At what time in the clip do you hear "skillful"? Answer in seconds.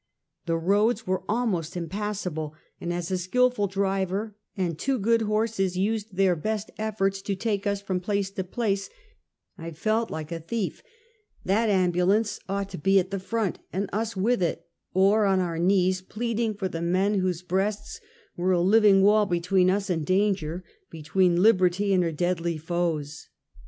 3.19-3.67